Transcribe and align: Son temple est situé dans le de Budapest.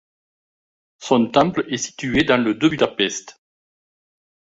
Son 0.97 1.27
temple 1.29 1.63
est 1.69 1.77
situé 1.77 2.23
dans 2.23 2.43
le 2.43 2.55
de 2.55 2.67
Budapest. 2.69 3.39